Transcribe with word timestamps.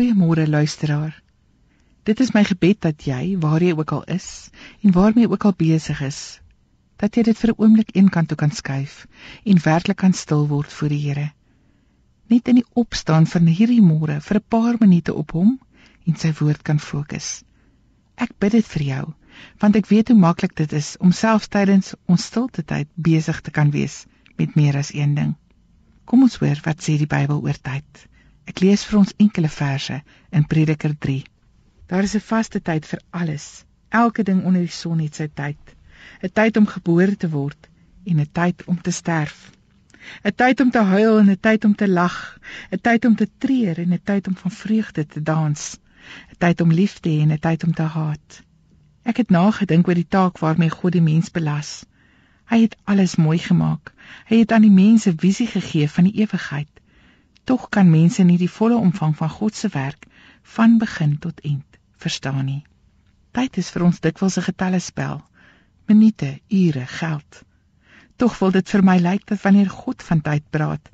Goeiemôre 0.00 0.48
luisteraar. 0.48 1.22
Dit 2.08 2.20
is 2.20 2.30
my 2.32 2.40
gebed 2.48 2.78
dat 2.80 3.02
jy, 3.04 3.34
waar 3.36 3.60
jy 3.60 3.74
ook 3.76 3.90
al 3.92 4.06
is 4.08 4.48
en 4.80 4.94
waarmee 4.96 5.28
ook 5.28 5.44
al 5.44 5.52
besig 5.52 6.00
is, 6.00 6.40
dat 6.96 7.18
jy 7.18 7.24
dit 7.26 7.36
vir 7.36 7.50
'n 7.52 7.60
oomblik 7.60 7.90
eenkant 7.92 8.30
toe 8.32 8.38
kan 8.42 8.54
skuif 8.60 8.94
en 9.44 9.60
werklik 9.64 9.98
kan 10.00 10.16
stil 10.16 10.46
word 10.48 10.72
voor 10.72 10.88
die 10.88 11.02
Here. 11.02 11.26
Net 12.32 12.48
in 12.48 12.62
die 12.62 12.64
opstaan 12.72 13.26
van 13.26 13.52
hierdie 13.52 13.84
môre 13.84 14.16
vir 14.24 14.40
'n 14.40 14.48
paar 14.48 14.80
minute 14.80 15.14
op 15.14 15.36
hom 15.36 15.60
en 16.06 16.16
sy 16.16 16.32
woord 16.40 16.62
kan 16.62 16.80
fokus. 16.80 17.44
Ek 18.16 18.32
bid 18.38 18.52
dit 18.52 18.66
vir 18.66 18.82
jou, 18.82 19.14
want 19.60 19.76
ek 19.76 19.92
weet 19.92 20.08
hoe 20.08 20.18
maklik 20.18 20.56
dit 20.56 20.72
is 20.72 20.96
om 20.96 21.12
selfs 21.12 21.48
tydens 21.48 21.94
ons 22.06 22.24
stilte 22.24 22.64
tyd 22.64 22.88
besig 22.96 23.40
te 23.40 23.50
kan 23.50 23.70
wees 23.70 24.06
met 24.38 24.56
meer 24.56 24.76
as 24.76 24.94
een 24.94 25.14
ding. 25.14 25.36
Kom 26.06 26.22
ons 26.22 26.40
hoor 26.40 26.60
wat 26.64 26.80
sê 26.80 26.96
die 26.96 27.12
Bybel 27.18 27.42
oor 27.42 27.60
tyd. 27.60 28.09
Ek 28.50 28.58
lees 28.64 28.82
vir 28.82 28.98
ons 28.98 29.12
enkele 29.22 29.48
verse 29.54 29.96
in 30.34 30.44
Prediker 30.52 30.94
3. 31.04 31.20
Daar 31.90 32.06
is 32.06 32.14
'n 32.18 32.28
vaste 32.30 32.60
tyd 32.68 32.86
vir 32.92 33.00
alles. 33.10 33.44
Elke 33.88 34.22
ding 34.22 34.40
onder 34.44 34.60
die 34.60 34.76
son 34.76 34.98
het 34.98 35.14
sy 35.14 35.28
tyd. 35.40 35.74
'n 36.22 36.32
Tyd 36.38 36.56
om 36.56 36.66
gebore 36.66 37.16
te 37.16 37.30
word 37.30 37.68
en 38.04 38.20
'n 38.20 38.32
tyd 38.32 38.64
om 38.64 38.80
te 38.80 38.90
sterf. 38.90 39.52
'n 40.24 40.34
Tyd 40.34 40.60
om 40.60 40.70
te 40.70 40.82
huil 40.82 41.18
en 41.18 41.30
'n 41.30 41.40
tyd 41.40 41.64
om 41.64 41.74
te 41.74 41.88
lag. 41.88 42.38
'n 42.72 42.80
Tyd 42.80 43.04
om 43.04 43.14
te 43.14 43.28
treur 43.38 43.78
en 43.78 43.92
'n 43.92 44.02
tyd 44.04 44.26
om 44.26 44.36
van 44.36 44.50
vreugde 44.50 45.06
te 45.06 45.22
dans. 45.22 45.78
'n 46.30 46.38
Tyd 46.38 46.60
om 46.60 46.72
lief 46.72 46.98
te 46.98 47.08
hê 47.08 47.20
en 47.20 47.32
'n 47.32 47.38
tyd 47.38 47.64
om 47.64 47.72
te 47.72 47.82
haat. 47.82 48.42
Ek 49.02 49.16
het 49.16 49.30
nagedink 49.30 49.88
oor 49.88 49.94
die 49.94 50.08
taak 50.08 50.38
waarmee 50.38 50.70
God 50.70 50.92
die 50.92 51.06
mens 51.12 51.30
belas. 51.30 51.86
Hy 52.50 52.60
het 52.62 52.76
alles 52.84 53.16
mooi 53.16 53.38
gemaak. 53.38 53.94
Hy 54.26 54.36
het 54.38 54.52
aan 54.52 54.66
die 54.66 54.78
mense 54.84 55.12
visie 55.16 55.46
gegee 55.46 55.88
van 55.88 56.04
die 56.04 56.18
ewigheid. 56.26 56.79
Tog 57.50 57.66
kan 57.74 57.88
mense 57.90 58.22
nie 58.22 58.36
die 58.38 58.52
volle 58.56 58.76
omvang 58.78 59.16
van 59.18 59.30
God 59.36 59.56
se 59.58 59.68
werk 59.74 60.04
van 60.56 60.76
begin 60.78 61.16
tot 61.18 61.40
eind 61.42 61.78
verstaan 61.98 62.44
nie. 62.46 62.60
Tyd 63.34 63.56
is 63.62 63.70
vir 63.74 63.84
ons 63.86 63.98
dikwels 64.04 64.36
'n 64.38 64.44
getallespel. 64.48 65.16
Minute, 65.90 66.28
ure, 66.48 66.84
geld. 66.86 67.40
Tog 68.16 68.36
wil 68.38 68.52
dit 68.54 68.70
vir 68.70 68.84
my 68.88 68.98
lyk 68.98 69.26
dat 69.26 69.42
wanneer 69.42 69.70
God 69.70 70.02
van 70.02 70.20
tyd 70.28 70.44
praat, 70.50 70.90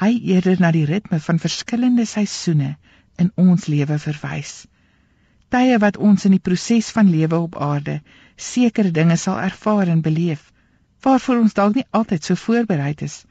hy 0.00 0.10
eerder 0.32 0.60
na 0.60 0.70
die 0.74 0.84
ritme 0.90 1.20
van 1.20 1.38
verskillende 1.38 2.06
seisoene 2.14 2.76
in 3.16 3.30
ons 3.36 3.66
lewe 3.66 3.98
verwys. 3.98 4.66
Tye 5.54 5.78
wat 5.78 5.96
ons 5.96 6.24
in 6.24 6.34
die 6.34 6.46
proses 6.50 6.90
van 6.90 7.10
lewe 7.10 7.38
op 7.38 7.60
aarde 7.68 8.00
sekere 8.36 8.90
dinge 8.90 9.16
sal 9.16 9.38
ervaar 9.38 9.86
en 9.86 10.02
beleef 10.02 10.50
waarvoor 11.06 11.44
ons 11.44 11.54
dalk 11.54 11.78
nie 11.78 11.86
altyd 11.90 12.24
so 12.24 12.34
voorberei 12.34 12.94
is 12.98 13.24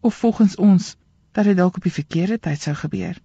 of 0.00 0.14
volgens 0.14 0.56
ons 0.56 0.96
dat 1.32 1.44
dit 1.44 1.56
dalk 1.56 1.76
op 1.76 1.82
die 1.82 1.92
verkeerde 1.92 2.38
tyd 2.38 2.60
sou 2.60 2.74
gebeur. 2.74 3.16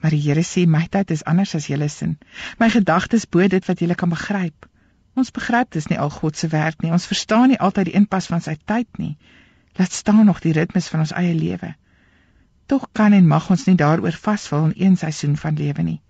Maar 0.00 0.10
die 0.10 0.20
Here 0.22 0.42
sê 0.44 0.66
my 0.68 0.86
tyd 0.90 1.10
is 1.10 1.24
anders 1.24 1.54
as 1.54 1.66
julle 1.70 1.88
sin. 1.88 2.18
My 2.58 2.68
gedagtes 2.70 3.26
bo 3.26 3.46
dit 3.48 3.66
wat 3.66 3.80
julle 3.80 3.94
kan 3.94 4.12
begryp. 4.12 4.68
Ons 5.16 5.32
begryp 5.32 5.72
dis 5.72 5.88
nie 5.88 5.98
al 5.98 6.10
God 6.12 6.36
se 6.36 6.48
werk 6.52 6.82
nie. 6.82 6.92
Ons 6.92 7.08
verstaan 7.08 7.48
nie 7.48 7.58
altyd 7.58 7.90
die 7.90 7.96
inpas 8.00 8.28
van 8.32 8.44
sy 8.44 8.56
tyd 8.68 9.00
nie. 9.00 9.16
Laat 9.78 9.92
staan 9.92 10.24
nog 10.28 10.40
die 10.44 10.52
ritmes 10.52 10.88
van 10.92 11.04
ons 11.06 11.14
eie 11.16 11.34
lewe. 11.34 11.74
Tog 12.66 12.88
kan 12.92 13.12
en 13.12 13.28
mag 13.28 13.50
ons 13.50 13.64
nie 13.66 13.76
daaroor 13.80 14.16
vasval 14.26 14.68
in 14.68 14.74
een 14.76 14.96
seisoen 14.96 15.36
van 15.40 15.56
lewe 15.56 15.82
nie. 15.82 16.00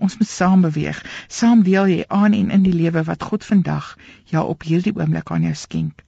Ons 0.00 0.16
moet 0.16 0.28
saam 0.28 0.62
beweeg. 0.64 1.00
Saam 1.28 1.62
deel 1.62 1.88
jy 1.92 2.04
aan 2.08 2.32
en 2.32 2.50
in 2.56 2.62
die 2.64 2.76
lewe 2.76 3.02
wat 3.04 3.22
God 3.30 3.44
vandag 3.44 3.96
ja 4.32 4.42
op 4.42 4.64
hierdie 4.64 4.94
oomblik 4.96 5.30
aan 5.30 5.44
jou 5.48 5.54
skenk. 5.54 6.04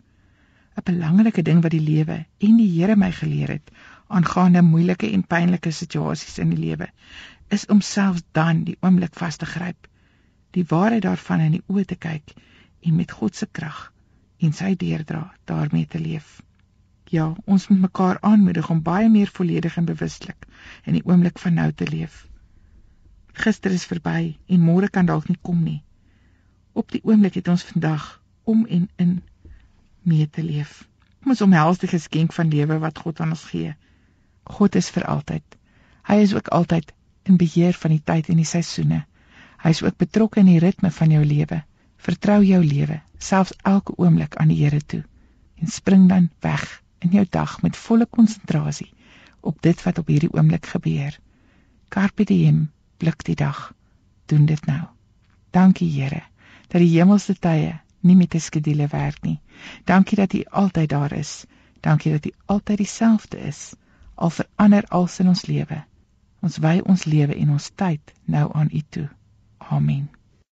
'n 0.76 0.86
Belangrike 0.88 1.42
ding 1.42 1.60
wat 1.62 1.74
die 1.76 1.84
lewe 1.84 2.24
en 2.48 2.56
die 2.56 2.70
Here 2.74 2.96
my 2.96 3.10
geleer 3.12 3.50
het, 3.58 3.70
aangaande 4.18 4.62
moeilike 4.66 5.08
en 5.12 5.24
pynlike 5.34 5.72
situasies 5.72 6.38
in 6.42 6.52
die 6.54 6.62
lewe 6.66 6.88
is 7.56 7.66
om 7.74 7.80
selfs 7.80 8.24
dan 8.36 8.64
die 8.68 8.76
oomblik 8.80 9.16
vas 9.20 9.38
te 9.40 9.48
gryp 9.48 9.88
die 10.56 10.64
waarheid 10.68 11.04
daarvan 11.06 11.44
in 11.46 11.54
die 11.56 11.64
oë 11.72 11.84
te 11.88 11.96
kyk 11.96 12.34
en 12.88 12.96
met 12.96 13.12
God 13.18 13.36
se 13.38 13.48
krag 13.58 13.80
en 14.46 14.52
sy 14.58 14.72
deurdra 14.76 15.22
daarmee 15.48 15.86
te 15.86 16.00
leef. 16.02 16.40
Ja 17.12 17.30
ons 17.44 17.68
moet 17.68 17.80
mekaar 17.86 18.18
aanmoedig 18.20 18.68
om 18.74 18.82
baie 18.82 19.08
meer 19.08 19.30
volledig 19.38 19.76
en 19.80 19.88
bewustelik 19.88 20.46
in 20.84 20.98
die 20.98 21.04
oomblik 21.08 21.38
van 21.38 21.56
nou 21.60 21.70
te 21.72 21.88
leef. 21.88 22.26
Gister 23.44 23.72
is 23.72 23.88
verby 23.88 24.36
en 24.46 24.64
môre 24.66 24.90
kan 24.92 25.08
dalk 25.08 25.28
nie 25.28 25.38
kom 25.40 25.62
nie. 25.64 25.80
Op 26.72 26.92
die 26.92 27.00
oomblik 27.04 27.38
het 27.40 27.48
ons 27.48 27.64
vandag 27.68 28.08
om 28.44 28.66
en 28.66 28.88
in 28.96 29.20
mee 30.02 30.28
te 30.28 30.42
leef. 30.42 30.82
Ons 31.24 31.40
omhels 31.40 31.78
die 31.78 31.88
geskenk 31.88 32.32
van 32.36 32.50
lewe 32.50 32.80
wat 32.82 32.98
God 32.98 33.20
aan 33.20 33.36
ons 33.36 33.44
gee 33.54 33.76
God 34.44 34.74
is 34.74 34.90
vir 34.90 35.04
altyd. 35.06 35.44
Hy 36.08 36.18
is 36.22 36.34
ook 36.34 36.48
altyd 36.48 36.92
in 37.28 37.36
beheer 37.36 37.76
van 37.78 37.94
die 37.94 38.02
tyd 38.04 38.28
en 38.28 38.40
die 38.40 38.48
seisoene. 38.48 39.04
Hy 39.62 39.70
is 39.70 39.82
ook 39.82 39.96
betrokke 39.96 40.40
in 40.40 40.50
die 40.50 40.58
ritme 40.62 40.90
van 40.90 41.10
jou 41.14 41.22
lewe. 41.24 41.62
Vertrou 42.02 42.40
jou 42.42 42.62
lewe, 42.64 43.00
selfs 43.18 43.54
elke 43.62 43.94
oomblik 43.96 44.34
aan 44.36 44.50
die 44.50 44.58
Here 44.64 44.80
toe 44.80 45.04
en 45.62 45.70
spring 45.70 46.08
dan 46.08 46.30
weg 46.42 46.82
in 46.98 47.12
jou 47.14 47.22
dag 47.30 47.60
met 47.62 47.76
volle 47.78 48.06
konsentrasie 48.10 48.88
op 49.40 49.62
dit 49.62 49.82
wat 49.86 49.98
op 49.98 50.08
hierdie 50.10 50.32
oomblik 50.34 50.66
gebeur. 50.66 51.14
Carpe 51.88 52.24
diem, 52.26 52.64
blik 52.98 53.22
die 53.26 53.38
dag. 53.38 53.70
Doen 54.26 54.46
dit 54.46 54.66
nou. 54.66 54.82
Dankie 55.50 55.90
Here 55.90 56.24
dat 56.72 56.80
die 56.80 56.90
hemelse 56.96 57.34
tye 57.38 57.78
nie 58.00 58.16
met 58.16 58.34
'n 58.34 58.40
skedule 58.40 58.86
werk 58.90 59.22
nie. 59.22 59.38
Dankie 59.84 60.16
dat 60.16 60.32
U 60.32 60.42
altyd 60.50 60.88
daar 60.88 61.12
is. 61.12 61.44
Dankie 61.80 62.12
dat 62.12 62.26
U 62.26 62.32
altyd 62.46 62.78
dieselfde 62.78 63.38
is 63.38 63.74
al 64.14 64.30
verander 64.30 64.84
alles 64.88 65.18
in 65.18 65.28
ons 65.28 65.46
lewe. 65.46 65.82
Ons 66.42 66.58
wy 66.58 66.80
ons 66.86 67.04
lewe 67.04 67.36
en 67.36 67.54
ons 67.58 67.70
tyd 67.74 68.14
nou 68.24 68.48
aan 68.54 68.70
U 68.72 68.82
toe. 68.88 69.08
Amen. 69.58 70.08